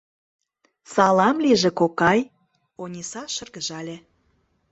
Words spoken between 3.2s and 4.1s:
шыргыжале.